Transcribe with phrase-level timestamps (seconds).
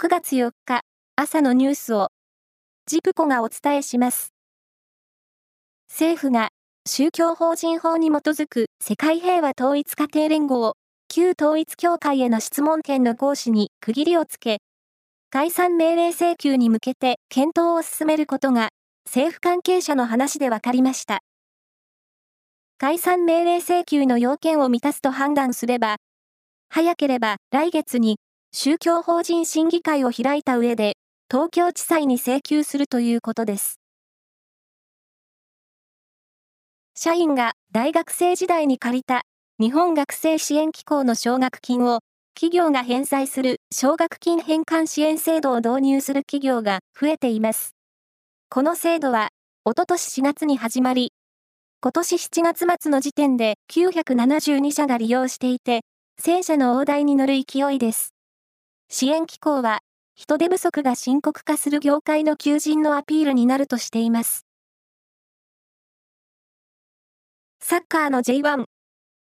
[0.00, 0.82] 9月4日
[1.16, 2.10] 朝のニュースを
[2.86, 4.32] ジプコがお伝えします。
[5.90, 6.50] 政府が
[6.86, 10.74] 宗教法人法に基づく世界平和統一家庭連合
[11.08, 14.58] 旧統一協会への質問権の行使に区切りをつけ、
[15.30, 18.68] 解散命令請求に向けて検討を進めることが
[19.04, 21.22] 政府関係者の話で分かりました。
[22.78, 25.96] 解散命令請求の要件を満たすと判断すれば、
[26.68, 28.18] 早ければ来月に
[28.52, 30.94] 宗教法人審議会を開いた上で、
[31.30, 33.78] 東京地裁に請求するということです。
[36.96, 39.22] 社員が大学生時代に借りた
[39.60, 42.00] 日本学生支援機構の奨学金を
[42.34, 47.74] 企業が返済する奨学金返還支援制度を導入する企業が増えています。
[48.48, 49.28] この制度は、
[49.66, 51.12] おととし4月に始まり、
[51.82, 55.82] 今年7月末の時点で972社が利用していて、
[56.18, 58.17] 戦車の大台に乗る勢いです。
[58.90, 59.80] 支援機構は、
[60.14, 64.46] 人手不足が深刻化する業界の求人のアピールになるとしています。
[67.60, 68.64] サッカーの J1。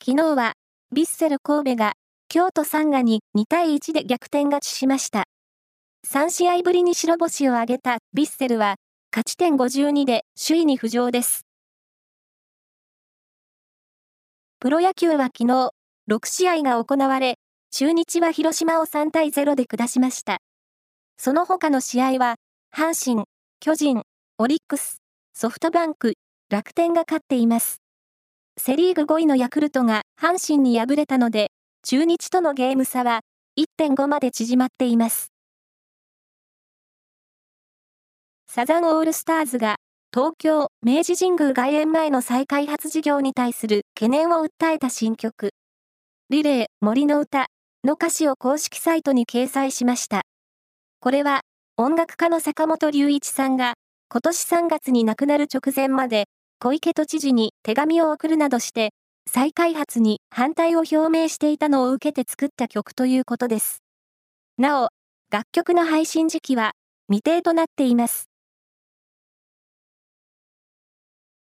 [0.00, 0.52] 昨日は、
[0.94, 1.94] ヴィッセル神戸が、
[2.28, 5.24] 京都サンガに2対1で逆転勝ちしました。
[6.06, 8.76] 3試合ぶりに白星を挙げたヴィッセルは、
[9.10, 11.44] 勝ち点52で首位に浮上です。
[14.60, 15.70] プロ野球は昨日、
[16.08, 17.39] 6試合が行われ、
[17.72, 20.38] 中日は広島を3対0で下しました。
[21.16, 22.34] その他の試合は、
[22.74, 23.26] 阪神、
[23.60, 24.02] 巨人、
[24.38, 24.96] オリックス、
[25.34, 26.14] ソフトバンク、
[26.50, 27.80] 楽天が勝っています。
[28.58, 31.52] セリーグ5位のヤクルトが阪神に敗れたので、
[31.84, 33.20] 中日とのゲーム差は
[33.56, 35.30] 1.5まで縮まっています。
[38.48, 39.76] サザンオールスターズが
[40.12, 45.50] 東京明治神宮外苑前の再開発事業に対する懸念を訴えた新曲、
[46.30, 47.46] リレー森の歌
[47.82, 50.22] の歌詞を公式サイトに掲載しました。
[51.00, 51.40] これは、
[51.78, 53.74] 音楽家の坂本龍一さんが、
[54.10, 56.26] 今年3月に亡くなる直前まで、
[56.58, 58.90] 小池都知事に手紙を送るなどして、
[59.26, 63.82] 再開発に反対を表明していたのを受けて作った曲ということです。
[64.58, 64.88] なお、
[65.30, 66.72] 楽曲の配信時期は
[67.08, 68.28] 未定となっています。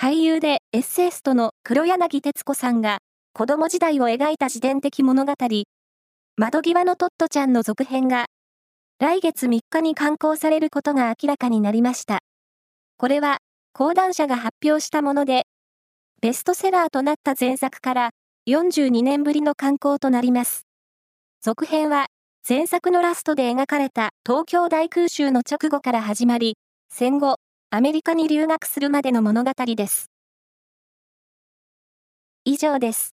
[0.00, 2.98] 俳優でエッセイストの黒柳徹子さんが
[3.34, 5.34] 子供時代を描いた自伝的物語、
[6.38, 8.24] 窓際のトットちゃんの続編が、
[8.98, 12.20] 来月3日に刊行されることが明らかになりました。
[12.96, 13.38] これは、
[13.74, 15.44] 講談社が発表したもので、
[16.22, 18.10] ベストセラーとなった前作から
[18.48, 20.64] 42年ぶりの刊行となります。
[21.42, 22.06] 続編は、
[22.48, 26.56] 前作のラストで描かれた東京大空襲の直後から始まり、
[26.88, 27.36] 戦後、
[27.68, 30.10] アメリカに留学するまでの物語です。
[32.46, 33.14] 以上です。